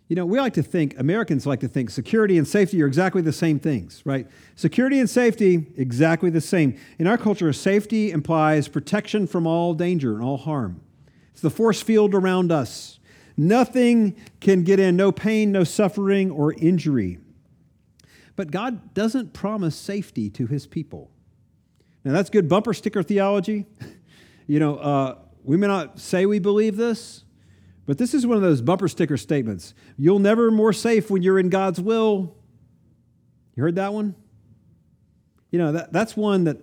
[0.07, 3.23] you know, we like to think, Americans like to think security and safety are exactly
[3.23, 4.27] the same things, right?
[4.55, 6.77] Security and safety, exactly the same.
[6.99, 10.81] In our culture, safety implies protection from all danger and all harm.
[11.31, 12.99] It's the force field around us.
[13.35, 17.17] Nothing can get in, no pain, no suffering, or injury.
[18.35, 21.09] But God doesn't promise safety to his people.
[22.03, 23.65] Now, that's good bumper sticker theology.
[24.47, 27.24] you know, uh, we may not say we believe this,
[27.85, 29.73] but this is one of those bumper sticker statements.
[29.97, 32.35] You'll never more safe when you're in God's will.
[33.55, 34.15] You heard that one?
[35.51, 36.57] You know, that, that's one that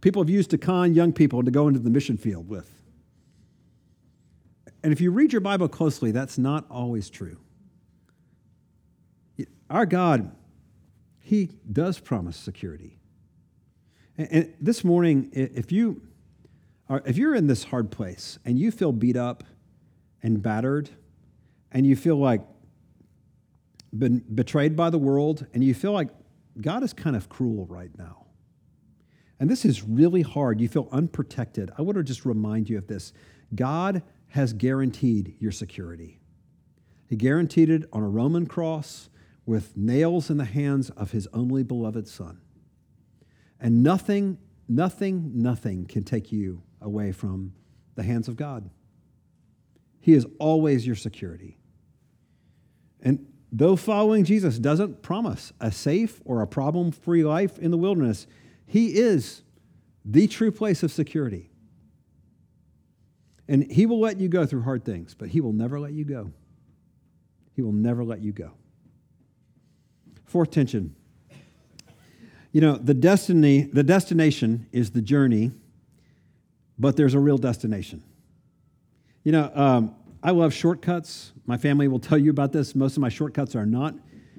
[0.00, 2.70] people have used to con young people to go into the mission field with.
[4.82, 7.38] And if you read your Bible closely, that's not always true.
[9.70, 10.30] Our God,
[11.20, 12.98] He does promise security.
[14.16, 16.02] And this morning, if you
[16.88, 19.42] are, if you're in this hard place and you feel beat up
[20.24, 20.90] and battered,
[21.70, 22.40] and you feel like
[23.96, 26.08] been betrayed by the world, and you feel like
[26.60, 28.26] God is kind of cruel right now,
[29.38, 31.70] and this is really hard, you feel unprotected.
[31.78, 33.12] I want to just remind you of this:
[33.54, 36.18] God has guaranteed your security.
[37.06, 39.10] He guaranteed it on a Roman cross
[39.46, 42.40] with nails in the hands of his only beloved Son.
[43.60, 47.52] And nothing, nothing, nothing can take you away from
[47.94, 48.70] the hands of God.
[50.04, 51.56] He is always your security.
[53.00, 57.78] And though following Jesus doesn't promise a safe or a problem free life in the
[57.78, 58.26] wilderness,
[58.66, 59.40] He is
[60.04, 61.48] the true place of security.
[63.48, 66.04] And He will let you go through hard things, but He will never let you
[66.04, 66.32] go.
[67.54, 68.50] He will never let you go.
[70.26, 70.94] Fourth tension.
[72.52, 75.52] You know, the destiny, the destination is the journey,
[76.78, 78.02] but there's a real destination.
[79.24, 81.32] You know, um, I love shortcuts.
[81.46, 82.74] My family will tell you about this.
[82.74, 83.94] Most of my shortcuts are not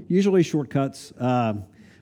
[0.08, 1.56] usually shortcuts, uh,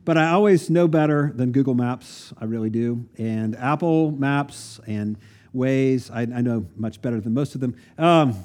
[0.03, 2.33] but I always know better than Google Maps.
[2.37, 3.07] I really do.
[3.17, 5.17] And Apple Maps and
[5.55, 7.77] Waze, I, I know much better than most of them.
[7.97, 8.35] Um,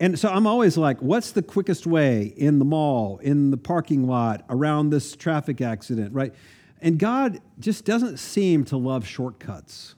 [0.00, 4.06] and so I'm always like, what's the quickest way in the mall, in the parking
[4.06, 6.32] lot, around this traffic accident, right?
[6.80, 9.94] And God just doesn't seem to love shortcuts.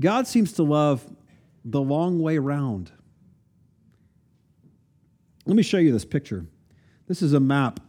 [0.00, 1.04] God seems to love
[1.64, 2.92] the long way round.
[5.46, 6.46] Let me show you this picture.
[7.06, 7.80] This is a map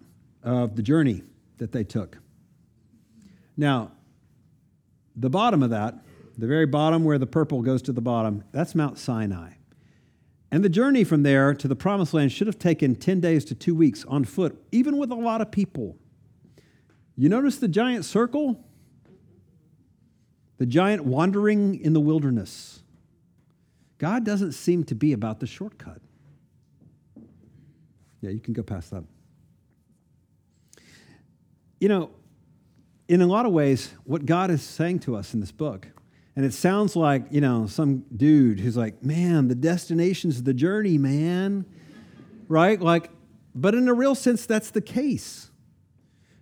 [0.44, 1.24] of the journey
[1.58, 2.18] that they took.
[3.58, 3.92] Now,
[5.16, 5.96] the bottom of that,
[6.38, 9.54] the very bottom where the purple goes to the bottom, that's Mount Sinai.
[10.52, 13.56] And the journey from there to the promised land should have taken 10 days to
[13.56, 15.98] two weeks on foot, even with a lot of people.
[17.16, 18.64] You notice the giant circle?
[20.58, 22.84] The giant wandering in the wilderness.
[24.06, 26.00] God doesn't seem to be about the shortcut.
[28.22, 29.04] Yeah, you can go past that.
[31.80, 32.12] You know,
[33.08, 35.88] in a lot of ways, what God is saying to us in this book
[36.36, 41.00] and it sounds like, you know, some dude who's like, man, the destination's the journey,
[41.00, 41.66] man.
[42.48, 42.80] Right?
[42.80, 43.10] Like,
[43.56, 45.50] but in a real sense, that's the case.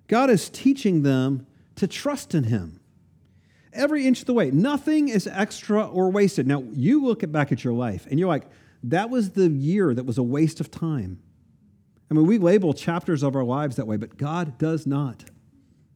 [0.09, 1.47] God is teaching them
[1.77, 2.81] to trust in Him
[3.73, 4.51] every inch of the way.
[4.51, 6.47] Nothing is extra or wasted.
[6.47, 8.45] Now, you look back at your life and you're like,
[8.83, 11.19] that was the year that was a waste of time.
[12.09, 15.23] I mean, we label chapters of our lives that way, but God does not.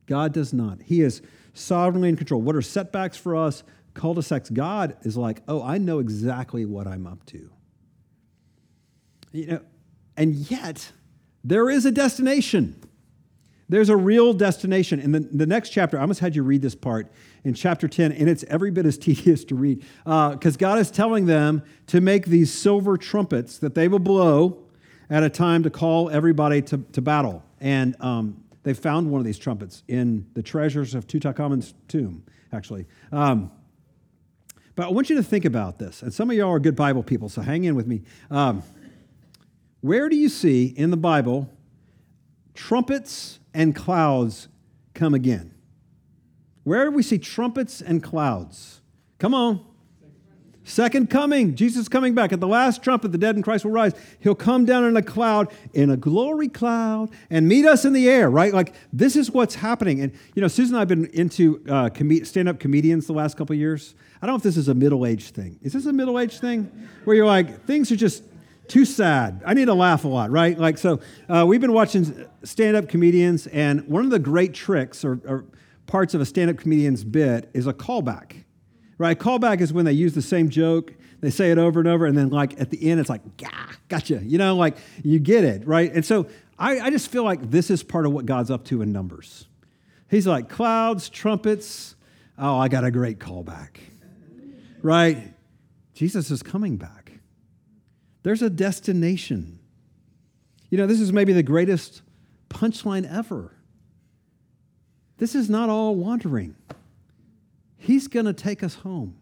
[0.06, 0.82] God does not.
[0.82, 1.22] He is
[1.54, 2.42] sovereignly in control.
[2.42, 3.64] What are setbacks for us?
[3.98, 7.50] cul-de-sacs, God is like, oh, I know exactly what I'm up to.
[9.34, 9.62] You know,
[10.16, 10.92] and yet
[11.44, 12.82] there is a destination.
[13.70, 15.00] There's a real destination.
[15.00, 17.12] In the, the next chapter, I almost had you read this part
[17.44, 20.90] in chapter 10, and it's every bit as tedious to read because uh, God is
[20.90, 24.64] telling them to make these silver trumpets that they will blow
[25.10, 27.44] at a time to call everybody to, to battle.
[27.60, 32.86] And um, they found one of these trumpets in the treasures of Tutankhamun's tomb, actually.
[33.12, 33.52] Um,
[34.76, 36.04] but I want you to think about this.
[36.04, 38.04] And some of y'all are good Bible people, so hang in with me.
[38.30, 38.64] Um,
[39.82, 41.50] where do you see in the Bible
[42.58, 44.50] trumpets and clouds
[44.94, 45.54] come again?
[46.64, 48.82] Where do we see trumpets and clouds?
[49.20, 49.64] Come on.
[50.66, 52.34] Second coming, Jesus coming back.
[52.34, 53.94] At the last trumpet, the dead in Christ will rise.
[54.20, 58.10] He'll come down in a cloud, in a glory cloud, and meet us in the
[58.10, 58.54] air, right?
[58.54, 60.02] Like, this is what's happening.
[60.02, 63.14] And, you know, Susan and I have been into uh, com- stand up comedians the
[63.14, 63.96] last couple years.
[64.22, 65.58] I don't know if this is a middle aged thing.
[65.62, 66.70] Is this a middle aged thing?
[67.06, 68.24] Where you're like, things are just
[68.68, 69.42] too sad.
[69.46, 70.58] I need to laugh a lot, right?
[70.58, 71.00] Like, so
[71.30, 75.46] uh, we've been watching stand up comedians, and one of the great tricks or, or
[75.86, 78.44] parts of a stand up comedian's bit is a callback
[78.98, 79.20] right?
[79.20, 82.06] A Callback is when they use the same joke, they say it over and over,
[82.06, 83.22] and then like at the end, it's like,
[83.90, 84.22] gotcha.
[84.24, 85.92] You know, like you get it, right?
[85.94, 86.28] And so
[86.60, 89.48] I, I just feel like this is part of what God's up to in Numbers.
[90.10, 91.96] He's like, clouds, trumpets.
[92.38, 93.78] Oh, I got a great callback,
[94.82, 95.34] right?
[95.94, 96.97] Jesus is coming back.
[98.28, 99.58] There's a destination.
[100.70, 102.02] You know, this is maybe the greatest
[102.50, 103.54] punchline ever.
[105.18, 106.54] this is not all wandering.
[107.78, 109.16] He's going to take us home.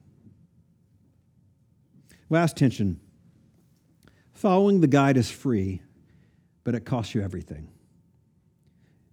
[2.31, 2.99] Last tension
[4.33, 5.83] following the guide is free,
[6.63, 7.67] but it costs you everything.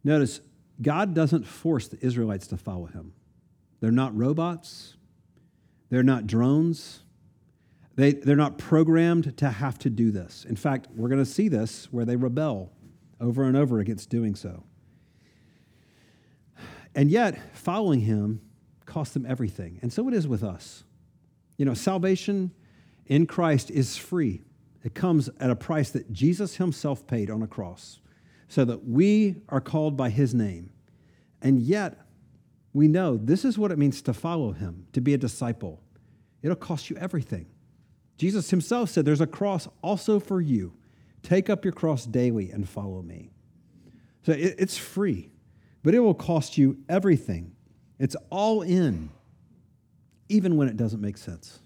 [0.02, 0.40] Notice,
[0.80, 3.12] God doesn't force the Israelites to follow him.
[3.80, 4.96] They're not robots,
[5.90, 7.02] they're not drones.
[7.94, 10.46] They, they're not programmed to have to do this.
[10.48, 12.72] In fact, we're going to see this where they rebel
[13.20, 14.64] over and over against doing so.
[16.94, 18.40] And yet, following him
[18.86, 19.78] costs them everything.
[19.82, 20.84] And so it is with us.
[21.56, 22.52] You know, salvation
[23.06, 24.42] in Christ is free,
[24.84, 28.00] it comes at a price that Jesus himself paid on a cross
[28.48, 30.70] so that we are called by his name.
[31.40, 31.98] And yet,
[32.72, 35.82] we know this is what it means to follow him, to be a disciple.
[36.42, 37.46] It'll cost you everything.
[38.22, 40.74] Jesus himself said, There's a cross also for you.
[41.22, 43.32] Take up your cross daily and follow me.
[44.22, 45.32] So it's free
[45.82, 47.52] but it will cost you everything.
[47.98, 49.10] It's all in,
[50.28, 51.60] even when it doesn't make sense.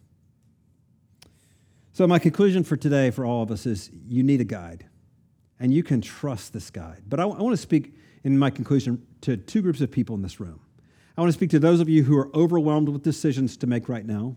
[1.92, 4.86] So, my conclusion for today for all of us is you need a guide,
[5.58, 7.04] and you can trust this guide.
[7.08, 10.40] But I, want to speak in my conclusion to two groups of people in this
[10.40, 10.60] room.
[11.16, 13.88] I want to speak to those of you who are overwhelmed with decisions to make
[13.88, 14.36] right now.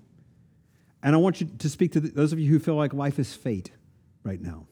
[1.02, 3.34] And I want you to speak to those of you who feel like life is
[3.34, 3.72] fate
[4.24, 4.68] right now.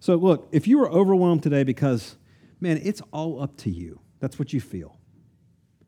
[0.00, 2.16] So, look, if you are overwhelmed today because,
[2.60, 4.98] man, it's all up to you, that's what you feel.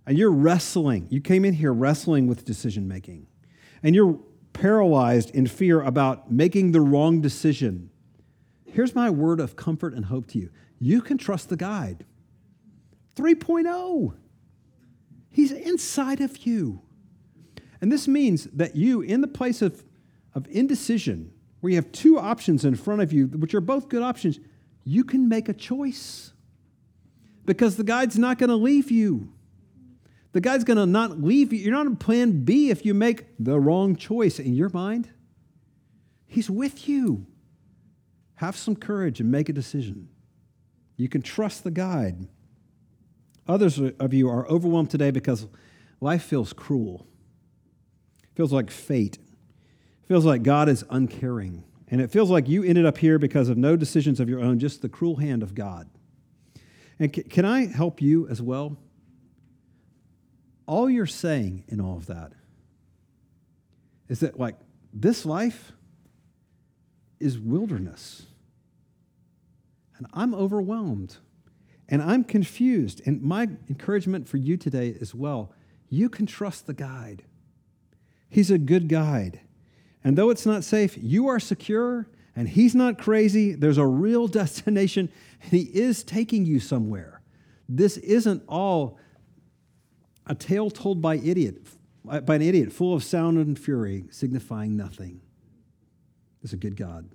[0.07, 1.07] And you're wrestling.
[1.11, 3.27] You came in here wrestling with decision making.
[3.83, 4.19] And you're
[4.53, 7.91] paralyzed in fear about making the wrong decision.
[8.65, 12.05] Here's my word of comfort and hope to you you can trust the guide.
[13.17, 14.15] 3.0.
[15.31, 16.83] He's inside of you.
[17.81, 19.85] And this means that you, in the place of,
[20.35, 24.03] of indecision, where you have two options in front of you, which are both good
[24.03, 24.39] options,
[24.85, 26.33] you can make a choice
[27.45, 29.33] because the guide's not going to leave you.
[30.33, 31.61] The guide's going to not leave you.
[31.61, 35.09] You're not in plan B if you make the wrong choice in your mind.
[36.27, 37.27] He's with you.
[38.35, 40.09] Have some courage and make a decision.
[40.97, 42.29] You can trust the guide.
[43.49, 45.47] Others of you are overwhelmed today because
[46.01, 47.07] life feels cruel,
[48.37, 49.19] feels like fate,
[50.07, 51.65] feels like God is uncaring.
[51.89, 54.59] And it feels like you ended up here because of no decisions of your own,
[54.59, 55.89] just the cruel hand of God.
[56.99, 58.77] And can I help you as well?
[60.67, 62.33] All you're saying in all of that
[64.09, 64.57] is that, like,
[64.93, 65.73] this life
[67.21, 68.27] is wilderness.
[69.97, 71.17] And I'm overwhelmed
[71.89, 73.01] and I'm confused.
[73.07, 75.53] And my encouragement for you today as well
[75.89, 77.23] you can trust the guide.
[78.29, 79.41] He's a good guide.
[80.03, 82.07] And though it's not safe, you are secure
[82.37, 83.55] and he's not crazy.
[83.55, 85.11] There's a real destination,
[85.43, 87.23] and he is taking you somewhere.
[87.69, 88.99] This isn't all
[90.27, 91.67] a tale told by idiot,
[92.09, 95.21] uh, by an idiot, full of sound and fury, signifying nothing.
[96.43, 97.09] It's a good God.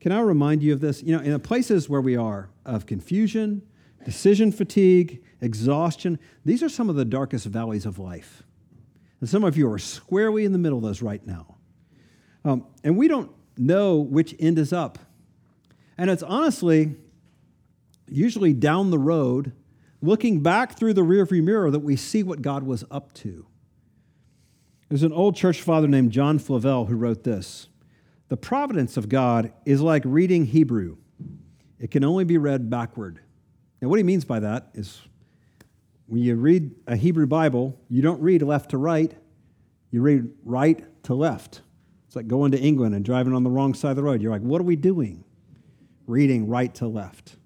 [0.00, 1.02] Can I remind you of this?
[1.02, 3.62] You know, in the places where we are of confusion,
[4.04, 8.44] decision fatigue, exhaustion, these are some of the darkest valleys of life.
[9.20, 11.56] And some of you are squarely in the middle of those right now.
[12.44, 14.98] Um, and we don't know which end is up.
[15.96, 16.96] And it's honestly
[18.08, 19.52] usually down the road,
[20.00, 23.46] looking back through the rearview mirror, that we see what God was up to.
[24.88, 27.68] There's an old church father named John Flavel who wrote this
[28.28, 30.96] The providence of God is like reading Hebrew,
[31.78, 33.20] it can only be read backward.
[33.80, 35.00] Now, what he means by that is
[36.08, 39.14] when you read a Hebrew Bible, you don't read left to right,
[39.90, 41.60] you read right to left.
[42.06, 44.22] It's like going to England and driving on the wrong side of the road.
[44.22, 45.22] You're like, what are we doing?
[46.06, 47.36] Reading right to left.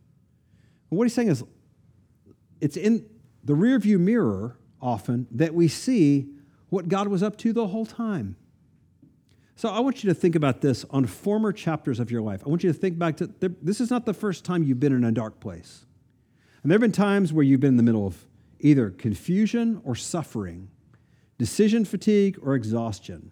[0.90, 1.42] And what he's saying is,
[2.60, 3.04] it's in
[3.42, 6.28] the rearview mirror often that we see
[6.68, 8.36] what God was up to the whole time.
[9.56, 12.42] So I want you to think about this on former chapters of your life.
[12.46, 14.92] I want you to think back to this is not the first time you've been
[14.92, 15.84] in a dark place.
[16.62, 18.24] And there have been times where you've been in the middle of
[18.62, 20.68] either confusion or suffering,
[21.38, 23.30] decision fatigue or exhaustion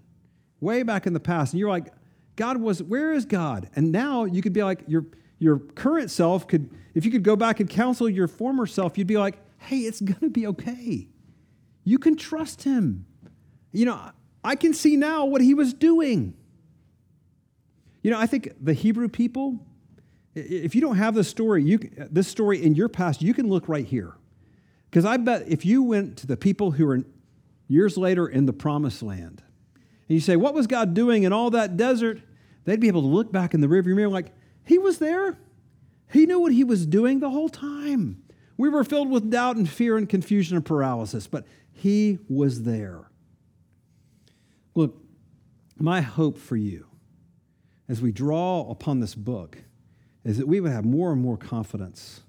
[0.61, 1.93] way back in the past, and you're like,
[2.37, 3.71] God was, where is God?
[3.75, 5.07] And now you could be like, your,
[5.39, 9.07] your current self could, if you could go back and counsel your former self, you'd
[9.07, 11.09] be like, hey, it's going to be okay.
[11.85, 13.07] You can trust him.
[13.73, 14.11] You know,
[14.43, 16.35] I can see now what he was doing.
[18.03, 19.67] You know, I think the Hebrew people,
[20.35, 21.79] if you don't have this story, you,
[22.11, 24.15] this story in your past, you can look right here.
[24.91, 27.05] Because I bet if you went to the people who are
[27.69, 29.43] years later in the promised land,
[29.75, 32.21] and you say, What was God doing in all that desert?
[32.65, 34.33] They'd be able to look back in the rearview mirror like,
[34.65, 35.39] He was there.
[36.13, 38.23] He knew what He was doing the whole time.
[38.57, 43.09] We were filled with doubt and fear and confusion and paralysis, but He was there.
[44.75, 44.97] Look,
[45.79, 46.87] my hope for you
[47.89, 49.59] as we draw upon this book
[50.25, 52.23] is that we would have more and more confidence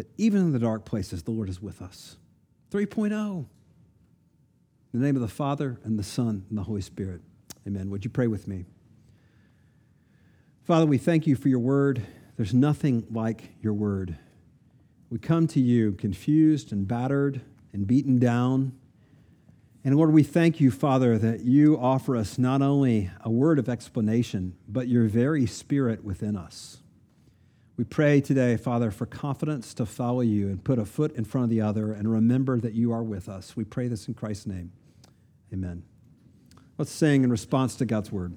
[0.00, 2.16] that even in the dark places, the Lord is with us.
[2.70, 3.12] 3.0.
[3.12, 3.46] In
[4.98, 7.20] the name of the Father, and the Son, and the Holy Spirit.
[7.66, 7.90] Amen.
[7.90, 8.64] Would you pray with me?
[10.64, 12.00] Father, we thank you for your word.
[12.38, 14.16] There's nothing like your word.
[15.10, 17.42] We come to you confused and battered
[17.74, 18.72] and beaten down.
[19.84, 23.68] And Lord, we thank you, Father, that you offer us not only a word of
[23.68, 26.78] explanation, but your very spirit within us.
[27.80, 31.44] We pray today, Father, for confidence to follow you and put a foot in front
[31.44, 33.56] of the other and remember that you are with us.
[33.56, 34.70] We pray this in Christ's name.
[35.50, 35.82] Amen.
[36.76, 38.34] Let's sing in response to God's word.